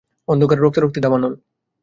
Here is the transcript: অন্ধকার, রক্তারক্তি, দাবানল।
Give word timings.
অন্ধকার, 0.27 0.57
রক্তারক্তি, 0.59 0.99
দাবানল। 1.01 1.33